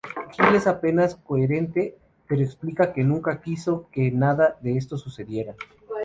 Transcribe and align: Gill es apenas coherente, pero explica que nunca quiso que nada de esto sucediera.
Gill 0.35 0.55
es 0.55 0.65
apenas 0.65 1.13
coherente, 1.13 1.95
pero 2.27 2.41
explica 2.41 2.91
que 2.91 3.03
nunca 3.03 3.39
quiso 3.39 3.87
que 3.91 4.09
nada 4.09 4.57
de 4.63 4.75
esto 4.75 4.97
sucediera. 4.97 5.53